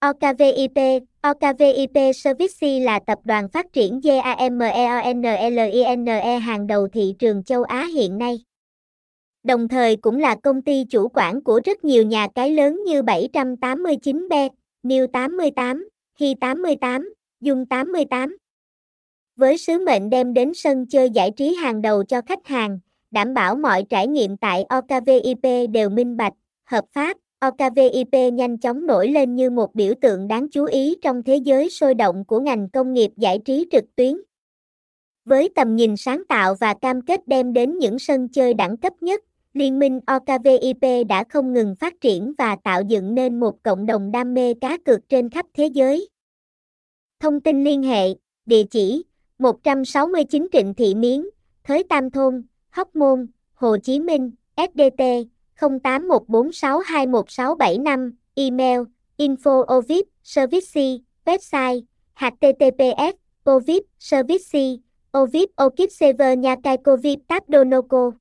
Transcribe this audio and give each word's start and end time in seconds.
OKVIP 0.00 1.02
OKVIP 1.22 2.14
Services 2.14 2.84
là 2.84 2.98
tập 3.06 3.18
đoàn 3.24 3.48
phát 3.48 3.72
triển 3.72 4.00
GAMEONLINE 4.00 5.18
hàng 6.38 6.66
đầu 6.66 6.88
thị 6.88 7.14
trường 7.18 7.44
châu 7.44 7.62
Á 7.62 7.86
hiện 7.94 8.18
nay. 8.18 8.44
Đồng 9.42 9.68
thời 9.68 9.96
cũng 9.96 10.18
là 10.18 10.36
công 10.42 10.62
ty 10.62 10.84
chủ 10.90 11.08
quản 11.08 11.42
của 11.42 11.60
rất 11.64 11.84
nhiều 11.84 12.02
nhà 12.02 12.28
cái 12.34 12.50
lớn 12.50 12.82
như 12.86 13.02
789B, 13.02 14.48
New 14.82 15.06
88, 15.06 15.88
Hi 16.20 16.34
88, 16.40 17.14
Dung 17.40 17.66
88. 17.66 18.36
Với 19.36 19.58
sứ 19.58 19.84
mệnh 19.86 20.10
đem 20.10 20.34
đến 20.34 20.52
sân 20.54 20.86
chơi 20.86 21.10
giải 21.10 21.30
trí 21.36 21.54
hàng 21.54 21.82
đầu 21.82 22.04
cho 22.04 22.20
khách 22.26 22.46
hàng, 22.46 22.78
đảm 23.10 23.34
bảo 23.34 23.56
mọi 23.56 23.84
trải 23.90 24.06
nghiệm 24.06 24.36
tại 24.36 24.64
OKVIP 24.68 25.70
đều 25.70 25.88
minh 25.88 26.16
bạch, 26.16 26.34
hợp 26.64 26.84
pháp, 26.92 27.16
OKVIP 27.40 28.32
nhanh 28.32 28.58
chóng 28.58 28.86
nổi 28.86 29.08
lên 29.08 29.36
như 29.36 29.50
một 29.50 29.74
biểu 29.74 29.94
tượng 30.00 30.28
đáng 30.28 30.48
chú 30.50 30.64
ý 30.64 30.96
trong 31.02 31.22
thế 31.22 31.36
giới 31.36 31.70
sôi 31.70 31.94
động 31.94 32.24
của 32.24 32.40
ngành 32.40 32.68
công 32.68 32.92
nghiệp 32.92 33.10
giải 33.16 33.38
trí 33.44 33.66
trực 33.72 33.84
tuyến. 33.96 34.20
Với 35.24 35.48
tầm 35.54 35.76
nhìn 35.76 35.96
sáng 35.96 36.22
tạo 36.28 36.54
và 36.54 36.74
cam 36.74 37.02
kết 37.02 37.28
đem 37.28 37.52
đến 37.52 37.78
những 37.78 37.98
sân 37.98 38.28
chơi 38.28 38.54
đẳng 38.54 38.76
cấp 38.76 38.92
nhất, 39.00 39.20
Liên 39.52 39.78
minh 39.78 40.00
OKVIP 40.06 41.06
đã 41.08 41.24
không 41.24 41.52
ngừng 41.52 41.74
phát 41.74 42.00
triển 42.00 42.32
và 42.38 42.56
tạo 42.56 42.82
dựng 42.82 43.14
nên 43.14 43.40
một 43.40 43.62
cộng 43.62 43.86
đồng 43.86 44.10
đam 44.10 44.34
mê 44.34 44.54
cá 44.54 44.78
cược 44.84 45.08
trên 45.08 45.30
khắp 45.30 45.46
thế 45.54 45.66
giới. 45.66 46.08
Thông 47.20 47.40
tin 47.40 47.64
liên 47.64 47.82
hệ, 47.82 48.14
địa 48.46 48.64
chỉ 48.70 49.04
169 49.38 50.48
Trịnh 50.52 50.74
Thị 50.74 50.94
Miến, 50.94 51.26
Thới 51.64 51.84
Tam 51.84 52.10
Thôn, 52.10 52.42
Hóc 52.68 52.96
Môn, 52.96 53.26
Hồ 53.54 53.76
Chí 53.76 54.00
Minh, 54.00 54.30
SDT 54.56 55.02
0814621675, 55.60 58.12
email 58.38 58.86
info 59.18 59.64
ovip 59.68 60.06
service, 60.22 61.00
website 61.26 61.84
https 62.16 63.12
ovip 63.44 63.84
service 63.98 64.80
ovip 65.12 65.50
okip 65.56 65.90
server 65.90 66.38
nhà 66.38 66.56
cai 66.64 66.76
covid 66.76 67.18
tap 67.28 67.48
donoco 67.48 68.12